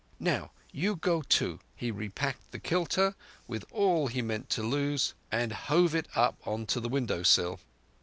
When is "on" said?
6.47-6.65